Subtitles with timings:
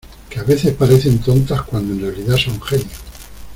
[0.31, 2.97] que a veces parecen tontas cuando en realidad son genios.